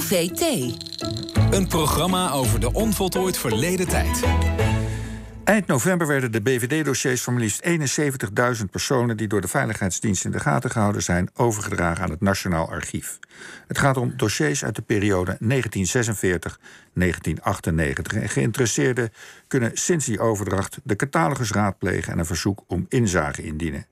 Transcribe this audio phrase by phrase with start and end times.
[0.00, 0.44] OVT.
[1.50, 4.24] Een programma over de onvoltooid verleden tijd.
[5.44, 7.66] Eind november werden de BVD-dossiers van maar liefst
[8.60, 12.70] 71.000 personen die door de Veiligheidsdienst in de gaten gehouden zijn, overgedragen aan het Nationaal
[12.70, 13.18] Archief.
[13.66, 15.46] Het gaat om dossiers uit de periode 1946-1998.
[18.14, 19.12] En geïnteresseerden
[19.46, 23.86] kunnen sinds die overdracht de catalogus raadplegen en een verzoek om inzage indienen.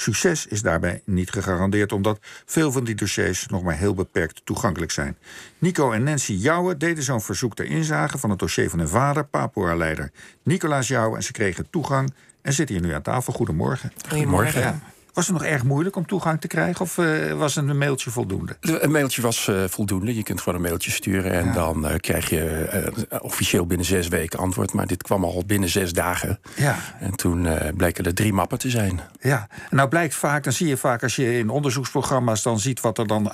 [0.00, 4.90] Succes is daarbij niet gegarandeerd, omdat veel van die dossiers nog maar heel beperkt toegankelijk
[4.90, 5.16] zijn.
[5.58, 9.24] Nico en Nancy Jouwe deden zo'n verzoek ter inzage van het dossier van hun vader,
[9.24, 10.10] Papua-leider
[10.42, 13.32] Nicolaas Jouwe, en ze kregen toegang en zitten hier nu aan tafel.
[13.32, 13.92] Goedemorgen.
[14.08, 14.60] Goedemorgen.
[14.60, 14.80] Ja.
[15.12, 18.56] Was het nog erg moeilijk om toegang te krijgen of uh, was een mailtje voldoende?
[18.60, 20.14] Een mailtje was uh, voldoende.
[20.14, 21.52] Je kunt gewoon een mailtje sturen en ja.
[21.52, 24.72] dan uh, krijg je officieel binnen zes weken antwoord.
[24.72, 26.40] Maar dit kwam al binnen zes dagen.
[26.56, 26.76] Ja.
[27.00, 29.00] En toen bleken er drie mappen te zijn.
[29.20, 32.80] Ja, en nou blijkt vaak, dan zie je vaak als je in onderzoeksprogramma's dan ziet
[32.80, 33.30] wat er dan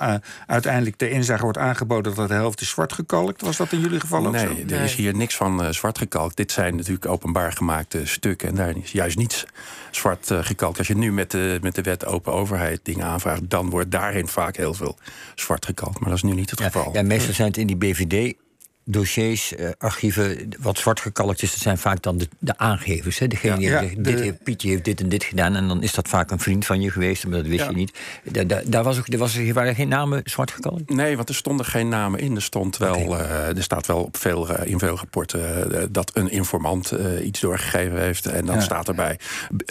[0.47, 3.41] uiteindelijk ter inzage wordt aangeboden, dat de helft is zwart gekalkt.
[3.41, 4.53] Was dat in jullie geval ook nee, zo?
[4.53, 6.37] Nee, er is hier niks van zwart gekalkt.
[6.37, 9.45] Dit zijn natuurlijk openbaar gemaakte stukken en daar is juist niets
[9.91, 10.77] zwart gekalkt.
[10.77, 14.27] Als je nu met de, met de wet open overheid dingen aanvraagt, dan wordt daarin
[14.27, 14.97] vaak heel veel
[15.35, 15.99] zwart gekalkt.
[15.99, 16.93] Maar dat is nu niet het ja, geval.
[16.93, 18.33] Ja, meestal zijn het in die BVD
[18.87, 23.19] dossiers, uh, archieven, wat zwart gekalkt is, dat zijn vaak dan de, de aangevers.
[23.19, 23.27] Hè?
[23.27, 25.55] Degene die ja, zegt, dit heeft, Pietje heeft dit en dit gedaan.
[25.55, 27.69] En dan is dat vaak een vriend van je geweest, maar dat wist ja.
[27.69, 27.97] je niet.
[28.23, 30.89] Da, da, daar was ook, er was, er waren geen namen zwart gekalkt?
[30.89, 32.35] Nee, want er stonden geen namen in.
[32.35, 33.19] Er, stond wel, okay.
[33.19, 37.99] uh, er staat wel op veel, uh, in veel rapporten dat een informant iets doorgegeven
[37.99, 38.25] heeft.
[38.25, 39.19] En dan staat erbij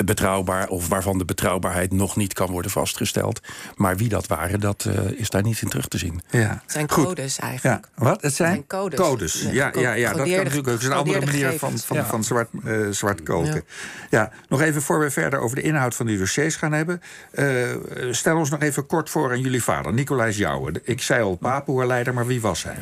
[0.05, 3.41] betrouwbaar, of waarvan de betrouwbaarheid nog niet kan worden vastgesteld.
[3.75, 6.23] Maar wie dat waren, dat is daar niet in terug te zien.
[6.31, 6.61] Ja.
[6.63, 7.89] Het zijn codes eigenlijk.
[7.95, 8.23] Wat?
[8.23, 8.99] Het zijn, zijn codes.
[9.09, 9.47] Codes.
[9.51, 10.79] Ja, ja, ja, dat kan natuurlijk ook.
[10.79, 12.05] Is een andere manier van, van, ja.
[12.05, 13.65] van zwart, uh, zwart koken.
[14.11, 14.31] Ja.
[14.49, 17.03] nog even voor we verder over de inhoud van die dossiers gaan hebben.
[17.35, 17.69] Uh,
[18.11, 20.73] stel ons nog even kort voor aan jullie vader, Nicolaas Jouwe.
[20.83, 22.77] Ik zei al Papoerleider, maar wie was hij?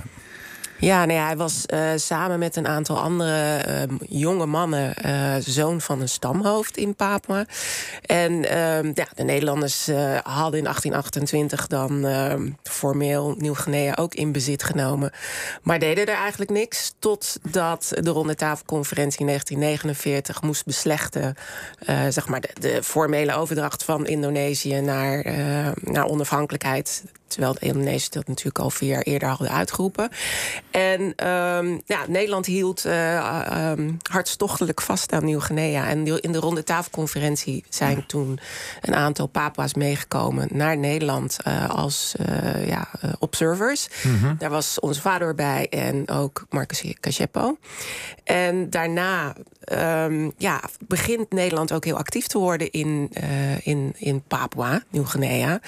[0.78, 5.80] Ja, nee, hij was uh, samen met een aantal andere uh, jonge mannen uh, zoon
[5.80, 7.46] van een stamhoofd in Papua.
[8.02, 8.42] En
[8.94, 9.86] ja, de Nederlanders
[10.22, 12.06] hadden in 1828 dan
[12.62, 15.10] formeel Nieuw-Guinea ook in bezit genomen.
[15.62, 21.34] Maar deden er eigenlijk niks totdat de rondetafelconferentie in 1949 moest beslechten
[22.08, 25.24] zeg maar de, de, formele overdracht van Indonesië naar,
[25.80, 27.02] naar onafhankelijkheid.
[27.32, 30.08] Terwijl de Indonesiërs dat natuurlijk al vier jaar eerder hadden uitgeroepen.
[30.70, 35.88] En um, ja, Nederland hield uh, um, hartstochtelijk vast aan Nieuw-Guinea.
[35.88, 38.04] En in de ronde tafelconferentie zijn ja.
[38.06, 38.38] toen
[38.80, 42.88] een aantal Papua's meegekomen naar Nederland uh, als uh, ja,
[43.18, 43.88] observers.
[44.02, 44.36] Mm -hmm.
[44.38, 47.56] Daar was onze vader bij en ook Marcus Cachepo.
[48.24, 49.34] En daarna
[50.04, 53.10] um, ja, begint Nederland ook heel actief te worden in,
[53.62, 55.60] in, in Papua, Nieuw-Guinea.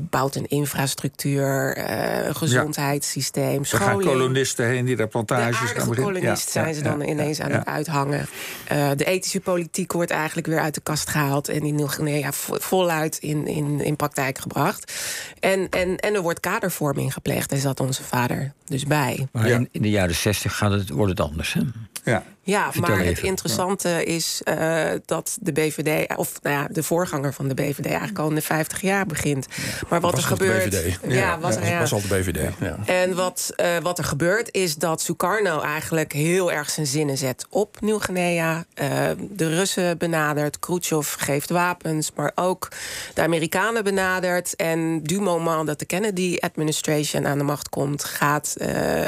[0.00, 3.64] bouwt een infrastructuur, een gezondheidssysteem, ja.
[3.64, 4.10] scholing.
[4.10, 6.12] kolonisten heen die daar plantages gaan beginnen.
[6.12, 8.26] kolonist ja, zijn ze dan ineens aan het uithangen.
[8.72, 11.48] Uh, de ethische politiek wordt eigenlijk weer uit de kast gehaald...
[11.48, 14.92] en in Nieuw-Guinea voluit in, in, in praktijk gebracht.
[15.40, 17.50] En, en, en er wordt kadervorming gepleegd.
[17.50, 19.28] Daar zat onze vader dus bij.
[19.32, 21.60] Maar in, in de jaren zestig gaat het, wordt het anders, hè?
[22.04, 22.22] Ja.
[22.44, 23.06] Ja, maar even.
[23.06, 23.98] het interessante ja.
[23.98, 28.28] is uh, dat de BVD, of nou ja, de voorganger van de BVD, eigenlijk al
[28.28, 29.46] in de 50 jaar begint.
[29.88, 30.70] Maar wat was er gebeurt.
[30.70, 30.98] BVD.
[31.08, 32.38] Ja, was, ja, was al de BVD.
[32.86, 37.46] En wat, uh, wat er gebeurt is dat Sukarno eigenlijk heel erg zijn zinnen zet
[37.50, 38.64] op Nieuw-Guinea.
[38.82, 38.88] Uh,
[39.18, 42.68] de Russen benadert, Khrushchev geeft wapens, maar ook
[43.14, 44.56] de Amerikanen benadert.
[44.56, 48.56] En du moment dat de Kennedy-administration aan de macht komt, gaat,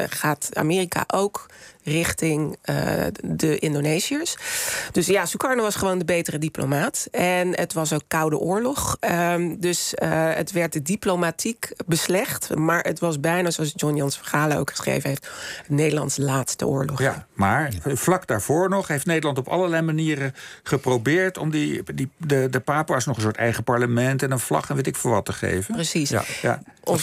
[0.08, 1.46] gaat Amerika ook
[1.86, 2.76] richting uh,
[3.22, 4.36] de Indonesiërs.
[4.92, 7.08] Dus ja, Sukarno was gewoon de betere diplomaat.
[7.10, 8.96] En het was ook Koude Oorlog.
[9.00, 12.54] Um, dus uh, het werd de diplomatiek beslecht.
[12.54, 15.28] Maar het was bijna, zoals John Jans Vergalen ook geschreven heeft...
[15.68, 17.00] Nederlands laatste oorlog.
[17.00, 21.38] Ja, maar vlak daarvoor nog heeft Nederland op allerlei manieren geprobeerd...
[21.38, 24.76] om die, die, de, de Papua's nog een soort eigen parlement en een vlag en
[24.76, 25.74] weet ik veel wat te geven.
[25.74, 26.10] Precies.
[26.10, 26.24] Ja,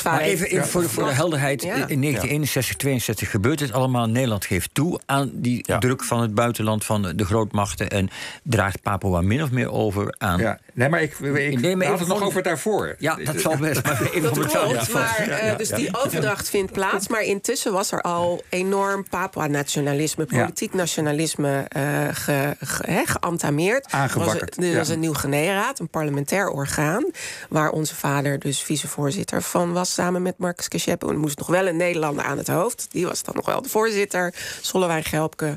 [0.03, 0.65] maar even, even ja.
[0.65, 1.61] voor, de, voor de helderheid.
[1.61, 1.73] Ja.
[1.73, 4.07] In 1961, 62 gebeurt het allemaal.
[4.07, 5.79] Nederland geeft toe aan die ja.
[5.79, 7.89] druk van het buitenland, van de grootmachten.
[7.89, 8.09] En
[8.43, 10.39] draagt Papua min of meer over aan.
[10.39, 10.59] Ja.
[10.73, 12.95] Nee, maar ik, ik, ik neem had het nog over daarvoor.
[12.99, 13.85] Ja, dat zal best.
[13.85, 17.07] Maar even dat klopt, maar, uh, dus die overdracht vindt plaats.
[17.07, 23.91] Maar intussen was er al enorm Papua-nationalisme, politiek nationalisme uh, ge, ge, he, geantameerd.
[23.91, 24.63] Aangewakkerd.
[24.63, 27.05] Er was een nieuw Generaat, een parlementair orgaan.
[27.49, 31.07] Waar onze vader dus vicevoorzitter van was samen met Marcus Cachepo.
[31.07, 32.87] En er moest nog wel een Nederlander aan het hoofd.
[32.91, 34.33] Die was dan nog wel de voorzitter.
[34.65, 35.55] Sollewijn Gelpke.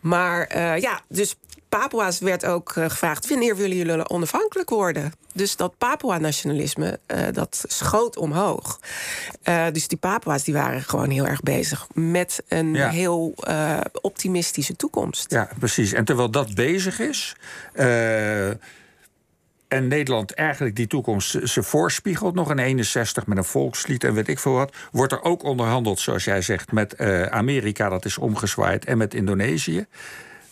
[0.00, 1.34] Maar uh, ja, dus
[1.68, 5.12] Papua's werd ook gevraagd: wanneer willen jullie onafhankelijk worden?
[5.32, 6.98] Dus dat Papua-nationalisme,
[7.32, 8.80] dat schoot omhoog.
[9.72, 13.34] dus die Papua's die waren gewoon heel erg bezig met een heel
[14.00, 15.30] optimistische toekomst.
[15.30, 15.92] Ja, precies.
[15.92, 17.36] En terwijl dat bezig is
[19.68, 24.28] en Nederland eigenlijk die toekomst ze voorspiegelt, nog in 61 met een volkslied en weet
[24.28, 28.18] ik veel wat, wordt er ook onderhandeld, zoals jij zegt, met uh, Amerika, dat is
[28.18, 29.86] omgezwaaid, en met Indonesië.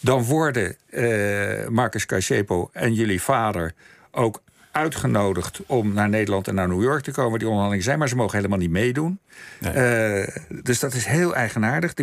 [0.00, 3.74] Dan worden uh, Marcus Cachepo en jullie vader
[4.10, 4.42] ook
[4.76, 7.38] uitgenodigd om naar Nederland en naar New York te komen.
[7.38, 9.18] Die onderhandelingen zijn, maar ze mogen helemaal niet meedoen.
[9.60, 10.20] Nee.
[10.20, 10.26] Uh,
[10.62, 11.94] dus dat is heel eigenaardig.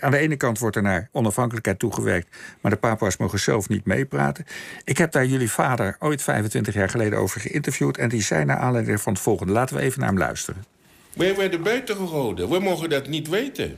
[0.00, 3.84] aan de ene kant wordt er naar onafhankelijkheid toegewerkt, maar de papa's mogen zelf niet
[3.84, 4.46] meepraten.
[4.84, 8.56] Ik heb daar jullie vader ooit 25 jaar geleden over geïnterviewd en die zei naar
[8.56, 9.52] aanleiding van het volgende.
[9.52, 10.64] Laten we even naar hem luisteren.
[11.12, 12.48] Wij werden buiten gehouden.
[12.48, 13.76] We mogen dat niet weten.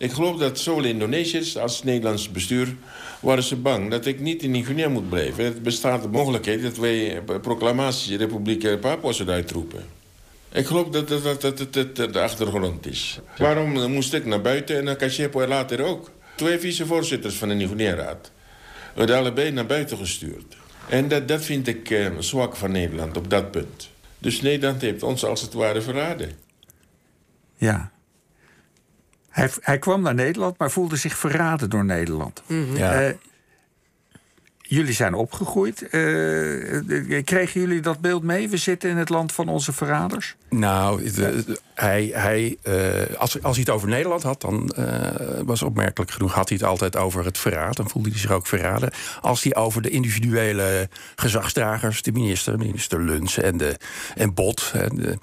[0.00, 2.74] Ik geloof dat zowel Indonesiërs als Nederlands bestuur
[3.20, 5.44] waren ze bang dat ik niet in Guinea moet blijven.
[5.44, 9.84] Het bestaat de mogelijkheid dat wij proclamatie Republiek Papua zouden uitroepen.
[10.52, 13.20] Ik geloof dat dat, dat, dat, dat, dat de achtergrond is.
[13.38, 16.10] Waarom moest ik naar buiten en naar Kachepo later ook?
[16.36, 18.30] Twee vicevoorzitters van de Guinea-raad.
[18.94, 20.56] werden allebei naar buiten gestuurd.
[20.88, 23.90] En dat, dat vind ik eh, zwak van Nederland op dat punt.
[24.18, 26.30] Dus Nederland heeft ons als het ware verraden.
[27.56, 27.92] Ja.
[29.30, 32.42] Hij, hij kwam naar Nederland, maar voelde zich verraden door Nederland.
[32.46, 32.76] Mhm.
[32.76, 33.08] ja.
[33.08, 33.14] Uh,
[34.58, 35.82] jullie zijn opgegroeid.
[35.82, 38.48] Uh, kregen jullie dat beeld mee?
[38.48, 40.36] We zitten in het land van onze verraders?
[40.48, 41.10] Nou,
[41.80, 44.86] hij, hij, uh, als, als hij het over Nederland had, dan uh,
[45.44, 47.76] was opmerkelijk genoeg, had hij het altijd over het verraad.
[47.76, 48.90] Dan voelde hij zich ook verraden.
[49.20, 53.76] Als hij over de individuele gezagsdragers, de minister, minister Luns en, de,
[54.14, 55.18] en Bot, de,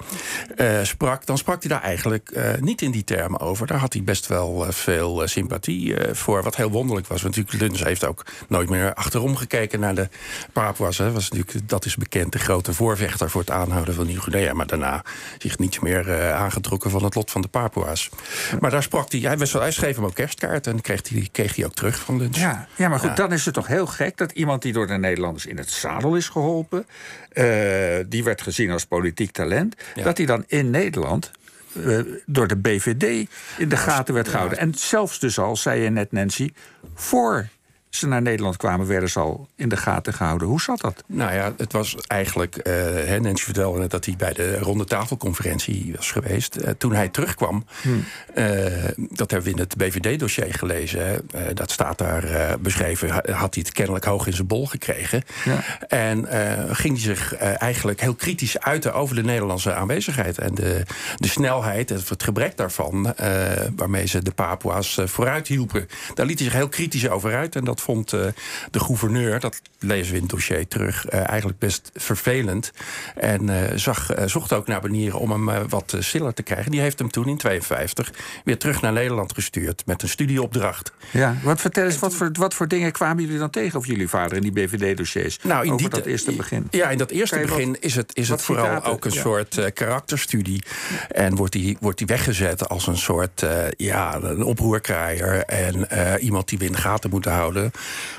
[0.83, 3.67] sprak, dan sprak hij daar eigenlijk niet in die termen over.
[3.67, 6.43] Daar had hij best wel veel sympathie voor.
[6.43, 7.21] Wat heel wonderlijk was.
[7.21, 10.09] Want natuurlijk, Luns heeft ook nooit meer achterom gekeken naar de
[10.53, 10.97] Papua's.
[10.97, 11.11] Hè.
[11.11, 14.53] Was natuurlijk, dat is bekend, de grote voorvechter voor het aanhouden van Nieuw-Guinea.
[14.53, 15.03] Maar daarna
[15.37, 18.09] zich niets meer uh, aangetrokken van het lot van de Papua's.
[18.59, 21.65] Maar daar sprak hij, hij, hij schreef hem ook kerstkaart en kreeg hij, kreeg hij
[21.65, 22.39] ook terug van Luns.
[22.39, 24.97] Ja, ja maar goed, dan is het toch heel gek dat iemand die door de
[24.97, 26.85] Nederlanders in het zadel is geholpen,
[27.33, 27.43] uh,
[28.07, 31.31] die werd gezien als politiek talent, dat hij dan in Nederland
[31.73, 34.57] uh, door de BVD in de gaten werd gehouden.
[34.57, 36.51] En zelfs dus al, zei je net Nancy,
[36.95, 37.47] voor
[37.97, 40.47] ze naar Nederland kwamen, werden ze al in de gaten gehouden.
[40.47, 41.03] Hoe zat dat?
[41.05, 42.67] Nou ja, het was eigenlijk.
[42.67, 46.57] Uh, Nancy vertelde net dat hij bij de ronde tafelconferentie was geweest.
[46.57, 48.05] Uh, toen hij terugkwam, hmm.
[48.35, 48.45] uh,
[48.97, 51.27] dat hebben we in het BVD-dossier gelezen.
[51.53, 53.09] dat staat daar beschreven.
[53.09, 55.23] Had hij het kennelijk hoog in zijn bol gekregen.
[55.45, 55.87] Ja.
[55.87, 56.27] En
[56.75, 60.37] ging hij zich eigenlijk heel kritisch uiten over de Nederlandse aanwezigheid.
[60.37, 60.83] En de,
[61.15, 63.13] de snelheid, het, het gebrek daarvan,
[63.75, 65.87] waarmee ze de Papua's vooruit hielpen.
[66.13, 67.55] Daar liet hij zich heel kritisch over uit.
[67.55, 68.25] En dat vond uh,
[68.71, 72.71] de gouverneur, dat lezen we in het dossier terug, uh, eigenlijk best vervelend.
[73.15, 76.71] En uh, zag, zocht ook naar manieren om hem wat stiller te krijgen.
[76.71, 78.11] Die heeft hem toen in 52
[78.43, 80.91] weer terug naar Nederland gestuurd met een studieopdracht.
[81.11, 84.07] Ja, wat vertel eens, wat voor, wat voor dingen kwamen jullie dan tegen of jullie
[84.07, 85.39] vader in die BVD-dossiers?
[85.43, 86.67] Nou, in over dat eerste begin.
[86.71, 88.91] Ja, in dat eerste begin wat, is het, is het vooral citaten?
[88.91, 89.21] ook een ja.
[89.21, 90.63] soort karakterstudie.
[91.11, 93.45] En wordt die, wordt die weggezet als een soort
[93.77, 95.87] ja, een oproerkraaier en
[96.19, 97.66] iemand die we in de gaten moeten houden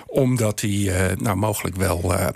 [0.06, 2.28] omdat hij uh, nou, mogelijk wel uh,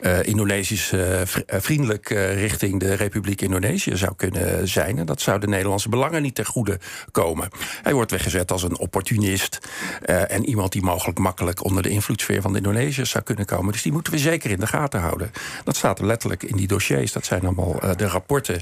[0.00, 4.98] uh, Indonesisch uh, vriendelijk uh, richting de Republiek Indonesië zou kunnen zijn.
[4.98, 6.78] En dat zou de Nederlandse belangen niet ten goede
[7.10, 7.48] komen.
[7.82, 9.58] Hij wordt weggezet als een opportunist
[10.02, 13.72] en iemand die mogelijk makkelijk onder de invloedssfeer van de Indonesiërs zou kunnen komen.
[13.72, 15.30] Dus die moeten we zeker in de gaten houden.
[15.64, 17.12] Dat staat er letterlijk in die dossiers.
[17.12, 18.60] Dat zijn allemaal de rapporten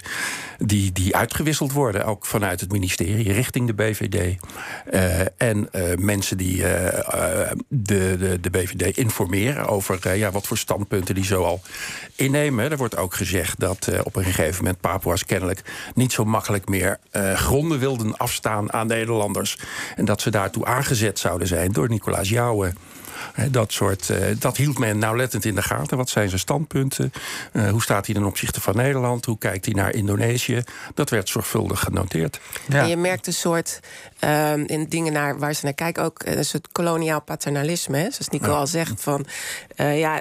[0.59, 4.37] die, die uitgewisseld worden, ook vanuit het ministerie richting de BVD.
[5.37, 5.69] en
[5.99, 11.61] mensen die de, de, de BVD informeren over ja, wat voor standpunten die zo al
[12.15, 12.71] innemen.
[12.71, 15.63] Er wordt ook gezegd dat uh, op een gegeven moment Papua's kennelijk
[15.95, 19.59] niet zo makkelijk meer uh, gronden wilden afstaan aan Nederlanders.
[19.97, 22.77] En dat ze daartoe aangezet zouden zijn door Nicolaas Jouwen.
[23.51, 25.97] Dat, soort, uh, dat hield men nauwlettend in de gaten.
[25.97, 27.13] Wat zijn zijn standpunten?
[27.53, 29.25] Uh, hoe staat hij ten opzichte van Nederland?
[29.25, 30.63] Hoe kijkt hij naar Indonesië?
[30.95, 32.41] Dat werd zorgvuldig genoteerd.
[32.69, 32.81] Ja.
[32.81, 33.81] En je merkt een soort
[34.25, 37.97] uh, in dingen naar waar ze naar kijken ook een soort koloniaal paternalisme.
[37.97, 38.11] Hè?
[38.11, 38.57] Zoals Nico ja.
[38.57, 39.27] al zegt van
[39.77, 40.21] uh, ja,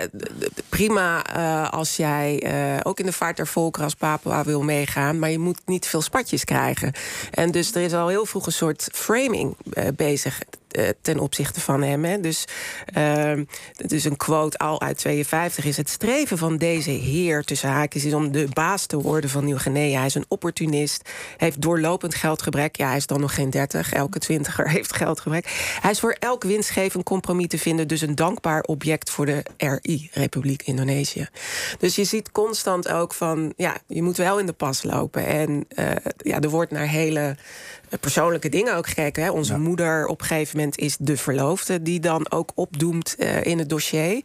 [0.70, 1.22] prima
[1.70, 2.44] als jij
[2.84, 6.02] ook in de vaart der volkeren als Papua wil meegaan, maar je moet niet veel
[6.02, 6.94] spatjes krijgen.
[7.32, 9.58] En dus er is al heel vroeg een soort framing
[9.96, 10.40] bezig
[11.02, 12.04] ten opzichte van hem.
[12.04, 12.20] Hè.
[12.20, 12.46] Dus
[13.96, 18.14] is een quote al uit 52 is het streven van deze heer tussen haakjes is
[18.14, 19.98] om de baas te worden van Nieuw-Guinea.
[19.98, 22.76] Hij is een opportunist, heeft doorlopend geldgebrek.
[22.76, 23.94] Ja, hij is dan nog geen 30.
[23.94, 25.76] Elke twintiger heeft geldgebrek.
[25.82, 30.10] Hij is voor elk winstgevend compromis te vinden, dus een dankbaar object voor de RI,
[30.14, 31.28] Republiek Indonesië.
[31.80, 35.26] Dus je ziet constant ook van, ja, je moet wel in de pas lopen.
[35.26, 37.36] En uh, ja, er wordt naar hele
[38.00, 39.24] persoonlijke dingen ook gekeken.
[39.24, 39.30] Hè.
[39.30, 43.60] Onze moeder op een gegeven moment is de verloofde die dan ook opdoemt uh, in
[43.60, 44.22] het dossier.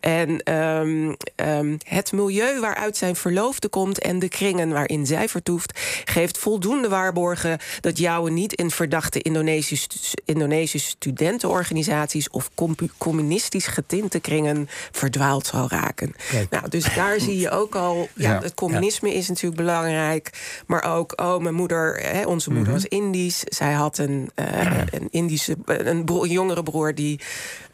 [0.00, 5.80] En um, um, het milieu waaruit zijn verloofde komt en de kringen waarin zij vertoeft,
[6.04, 9.88] geeft voldoende waarborgen dat Jouwe niet in verdachte Indonesische,
[10.24, 12.50] Indonesische studentenorganisaties of
[12.98, 16.14] communistisch getinte kringen verdwaald zal raken.
[16.50, 20.30] Nou, dus daar zie je ook al, ja, ja het communisme is natuurlijk belangrijk,
[20.66, 22.88] maar ook, oh, mijn moeder, hè, onze moeder mm -hmm.
[22.88, 23.42] was Indisch.
[23.44, 27.20] Zij had een, uh, een Indische, een, een jongere broer die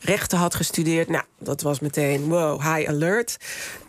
[0.01, 1.09] rechten had gestudeerd.
[1.09, 3.37] Nou, dat was meteen wow, high alert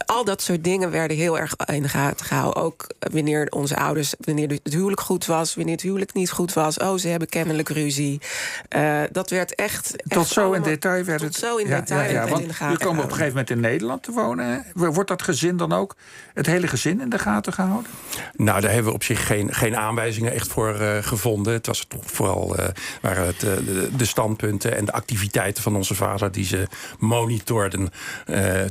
[0.05, 2.63] al dat soort dingen werden heel erg in de gaten gehouden.
[2.63, 6.77] Ook wanneer onze ouders, wanneer het huwelijk goed was, wanneer het huwelijk niet goed was.
[6.77, 8.21] Oh, ze hebben kennelijk ruzie.
[8.75, 9.93] Uh, dat werd echt.
[9.97, 11.31] Tot echt zo allemaal, in detail werd het.
[11.31, 12.75] Tot zo in ja, detail ja, ja, want in de gaten.
[12.75, 14.65] U komen op een gegeven moment in Nederland te wonen.
[14.73, 15.95] Wordt dat gezin dan ook,
[16.33, 17.91] het hele gezin in de gaten gehouden?
[18.35, 21.53] Nou, daar hebben we op zich geen, geen aanwijzingen echt voor uh, gevonden.
[21.53, 22.65] Het was toch vooral uh,
[23.01, 26.67] waren het, de, de, standpunten en de activiteiten van onze vader die ze
[26.99, 27.89] monitorden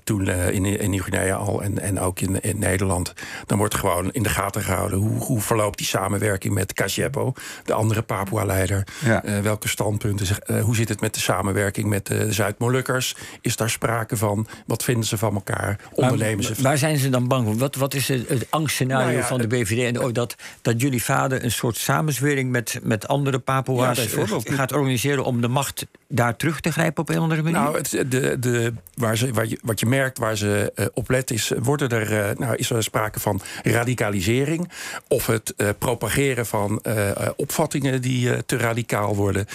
[0.04, 0.92] toen in, in
[1.32, 3.12] Al en, en ook in, in Nederland.
[3.46, 7.32] Dan wordt gewoon in de gaten gehouden hoe, hoe verloopt die samenwerking met Kajepo,
[7.64, 8.86] de andere Papua-leider.
[9.04, 9.24] Ja.
[9.24, 13.16] Uh, welke standpunten, uh, hoe zit het met de samenwerking met de Zuid-Molukkers?
[13.40, 14.46] Is daar sprake van?
[14.66, 15.78] Wat vinden ze van elkaar?
[15.92, 16.54] Ondernemen ze?
[16.62, 17.56] Waar zijn ze dan bang voor?
[17.56, 19.94] Wat, wat is het, het angstscenario nou ja, van de BVD?
[19.94, 24.72] En ook dat, dat jullie vader een soort samenzwering met, met andere Papua's ja, gaat
[24.72, 27.60] organiseren om de macht daar terug te grijpen op een andere manier?
[27.60, 31.08] Nou, het, de, de, waar ze, waar je, wat je merkt waar ze uh, op
[31.30, 34.70] is, worden er, nou, is er sprake van radicalisering
[35.08, 39.46] of het uh, propageren van uh, opvattingen die te radicaal worden.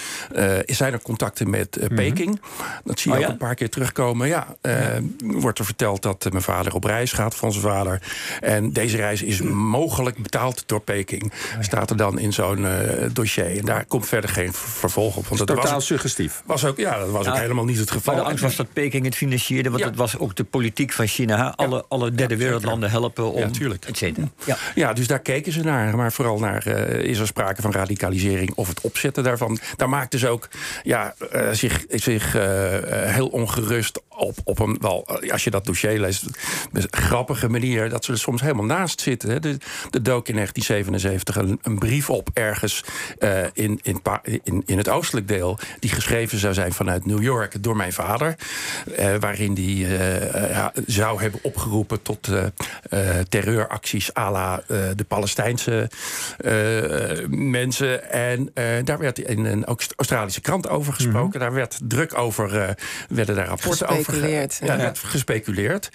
[0.65, 1.95] zijn er contacten met mm -hmm.
[1.95, 2.41] Peking?
[2.83, 3.33] Dat zie je oh, ook ja?
[3.33, 4.27] een paar keer terugkomen.
[4.27, 4.99] Ja, ja.
[5.19, 8.01] wordt er verteld dat mijn vader op reis gaat van zijn vader.
[8.39, 11.23] En deze reis is mogelijk betaald door Peking.
[11.23, 12.67] Oh, Staat er dan in zo'n
[13.13, 13.57] dossier.
[13.57, 15.27] En daar komt verder geen vervolg op.
[15.27, 16.41] Want dat totaal was, suggestief.
[16.45, 18.13] Was ook, ja, dat was ook helemaal niet het geval.
[18.13, 21.07] Maar de angst was dat Peking het financierde, want dat was ook de politiek van
[21.07, 21.48] China.
[21.55, 24.27] Alle, alle derde wereldlanden helpen om, ja, et cetera.
[24.45, 24.57] Ja.
[24.75, 25.95] ja, dus daar keken ze naar.
[25.95, 29.59] Maar vooral naar, uh, is er sprake van radicalisering of het opzetten daarvan.
[29.75, 30.47] Daar maakten ze ook
[30.83, 32.41] ja, uh, zich, zich uh,
[32.89, 36.25] heel ongerust op, op een, wel, als je dat dossier leest,
[36.71, 39.29] een grappige manier, dat ze er soms helemaal naast zitten.
[39.29, 39.39] Hè.
[39.39, 39.57] De,
[39.89, 42.83] de dook in 1977 een, een brief op ergens
[43.53, 44.01] in, in,
[44.43, 48.35] in, in het oostelijk deel, die geschreven zou zijn vanuit New York door mijn vader,
[49.19, 52.43] waarin die ja, zou hebben opgeroepen tot uh,
[53.29, 55.89] terreuracties à la uh, de Palestijnse
[56.45, 58.11] uh, mensen.
[58.11, 58.51] En
[58.83, 59.65] daar werd in een
[59.95, 61.25] Australische krant over gesproken.
[61.25, 61.39] Mm -hmm.
[61.39, 62.75] Daar werd druk over,
[63.09, 64.59] werden daar rapporten over gespeculeerd.
[64.63, 64.91] Ja, ja.
[64.95, 65.89] gespeculeerd.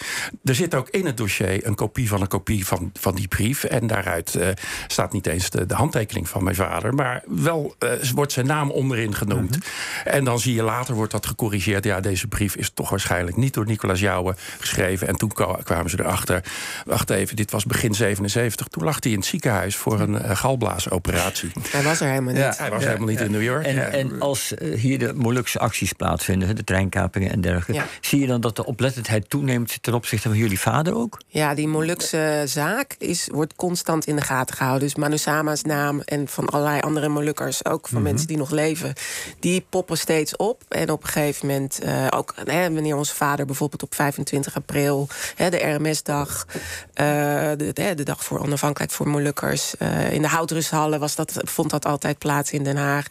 [0.44, 3.64] Er zit ook in het dossier een kopie van een kopie van, van die brief.
[3.64, 4.38] En daaruit
[4.86, 6.94] staat niet eens de, de, handtekening van mijn vader.
[6.94, 7.74] Maar wel
[8.14, 9.56] wordt zijn naam onderin genoemd.
[9.56, 10.12] Mm -hmm.
[10.12, 11.84] En dan zie je later wordt dat gecorrigeerd.
[11.84, 15.08] Ja, deze brief is toch waarschijnlijk niet door Nicolaas Jouwe geschreven.
[15.08, 16.44] En toen kwamen ze erachter.
[16.84, 18.66] Wacht even, dit was begin 77.
[18.68, 21.52] Toen lag hij in het ziekenhuis voor een uh, galblaasoperatie.
[21.70, 22.42] Hij was er helemaal niet.
[22.42, 23.24] Ja, hij was ja, helemaal niet ja.
[23.24, 23.66] in New York.
[23.66, 28.26] En, en als uh, hier de Molukse acties plaatsvinden, de treinkapingen en dergelijke, zie je
[28.26, 31.20] dan dat de oplettendheid toeneemt ten opzichte van jullie vader ook?
[31.26, 34.82] Ja, die Molukse zaak is, wordt constant in de gaten gehouden.
[34.88, 38.12] Dus Manusama's naam en van allerlei andere Molukkers, ook van mm -hmm.
[38.12, 38.92] mensen die nog leven,
[39.38, 40.62] die poppen steeds op.
[40.68, 45.08] En op een gegeven moment, uh, ook hè, wanneer onze vader bijvoorbeeld op 25 april,
[45.36, 46.46] de RMS-dag,
[46.94, 51.86] uh, de, dag voor onafhankelijkheid voor Molukkers, uh, in de houtrusthallen was dat, vond dat
[51.86, 53.06] altijd plaats in Den Haag.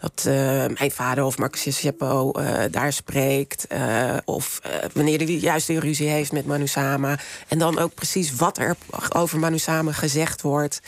[0.00, 0.34] Dat uh,
[0.78, 2.32] mijn vader of Marcus Jeppo
[2.70, 3.66] daar spreekt.
[4.24, 4.60] of
[4.92, 7.18] wanneer hij juist een ruzie heeft met Manusama.
[7.48, 8.76] En dan ook precies wat er
[9.08, 10.80] over Manusama gezegd wordt.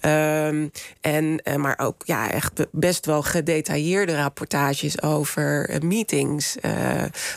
[0.00, 0.70] Um,
[1.00, 6.56] en, maar ook ja, echt best wel gedetailleerde rapportages over meetings.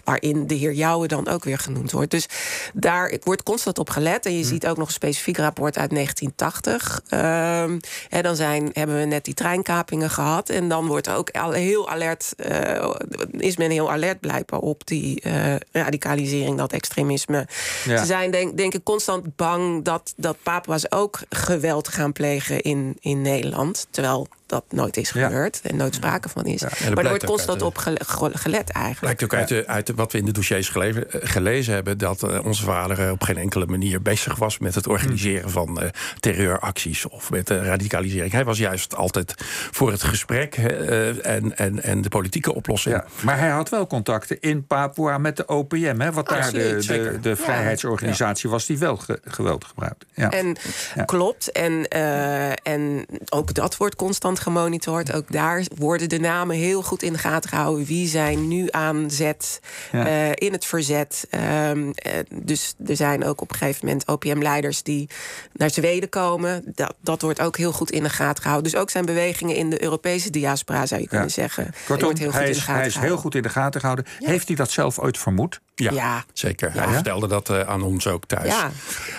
[0.03, 2.12] waarin de heer Jouwe dan ook weer genoemd wordt.
[2.12, 2.27] Dus
[2.74, 4.25] daar wordt constant op gelet.
[4.25, 4.48] En je hmm.
[4.48, 7.01] ziet ook nog een specifiek rapport uit 1980.
[7.10, 10.50] Um, hè, dan zijn, hebben we net die treinkapingen gehad.
[10.50, 12.89] En dan wordt ook al heel alert, uh,
[13.32, 17.48] is men heel alert blijkbaar op die uh, radicalisering, dat extremisme.
[17.86, 17.98] Ja.
[17.98, 22.98] Ze zijn denk, denk ik constant bang dat, dat Papua's ook geweld gaan plegen in,
[23.00, 23.88] in Nederland.
[23.89, 26.62] Terwijl dat nooit is gebeurd en nooit sprake van is.
[26.62, 29.00] maar er wordt constant op gelet eigenlijk.
[29.00, 32.63] Blijkt ook uit, de, uit wat we in de dossiers gelezen, gelezen hebben, dat onze
[32.63, 35.79] vader op geen enkele manier bezig was met het organiseren van
[36.19, 38.31] terreuracties of met radicalisering.
[38.31, 39.33] Hij was juist altijd
[39.72, 42.95] voor het gesprek en, en, en de politieke oplossing.
[42.95, 46.83] Ja, maar hij had wel contacten in Papua met de OPM, hè, wat daar de,
[46.88, 50.05] de, de, vrijheidsorganisatie was die wel geweld gebruikte.
[50.13, 50.31] Ja.
[50.31, 50.57] En
[51.05, 51.51] klopt.
[51.51, 55.13] En, uh, en ook dat wordt constant gemonitord.
[55.13, 57.85] Ook daar worden de namen heel goed in de gaten gehouden.
[57.85, 59.59] Wie zijn nu aan zet
[59.91, 61.27] uh, in het verzet.
[61.69, 61.93] Um,
[62.33, 65.09] dus er zijn ook op een gegeven moment OPM-leiders die
[65.53, 66.63] naar Zweden komen.
[66.75, 68.71] Dat, dat wordt ook heel goed in de gaten gehouden.
[68.71, 71.73] Dus ook zijn bewegingen in de Europese diaspora, zou je kunnen zeggen.
[71.85, 74.05] Kortom, heel hij, is, hij is heel goed in de gaten gehouden.
[74.19, 75.62] Heeft hij dat zelf ooit vermoed?
[75.75, 76.72] Ja, zeker.
[76.74, 78.53] Hij vertelde dat uh, aan ons ook thuis.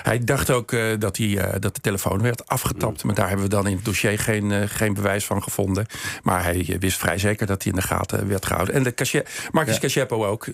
[0.03, 3.05] Hij dacht ook uh, dat, hij, uh, dat de telefoon werd afgetapt.
[3.05, 5.87] Maar daar hebben we dan in het dossier geen, geen bewijs van gevonden.
[6.23, 8.75] Maar hij wist vrij zeker dat hij in de gaten werd gehouden.
[8.75, 10.07] En de Cachet, Marcus ja.
[10.09, 10.47] ook.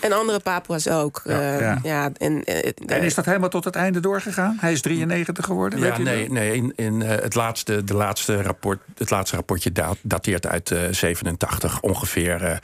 [0.00, 1.20] En andere Papua's ook.
[1.24, 1.78] Ja.
[1.82, 2.10] ja.
[2.16, 2.44] en,
[2.86, 4.56] en is dat helemaal tot het einde doorgegaan?
[4.60, 5.78] Hij is 93 geworden?
[5.78, 9.72] Ja, nee, nee in, in, het, laatste, de laatste rapport, het laatste rapportje
[10.02, 12.60] dateert uit 87 ongeveer.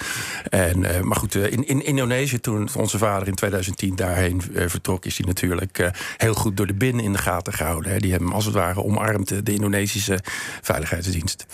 [0.49, 5.17] en, maar goed, in, in Indonesië toen onze vader in 2010 daarheen uh, vertrok, is
[5.17, 7.93] hij natuurlijk uh, heel goed door de binnen in de gaten gehouden.
[7.93, 7.99] Hè.
[7.99, 10.19] Die hebben hem als het ware omarmd, de Indonesische
[10.63, 11.47] Veiligheidsdienst.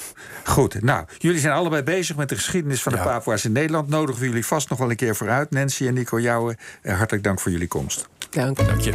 [0.45, 3.05] Goed, nou, jullie zijn allebei bezig met de geschiedenis van de ja.
[3.05, 3.89] Papua's in Nederland.
[3.89, 5.51] Nodigen we jullie vast nog wel een keer vooruit.
[5.51, 8.09] Nancy en Nico Jouwen, uh, hartelijk dank voor jullie komst.
[8.31, 8.57] Dank.
[8.57, 8.93] Dank je.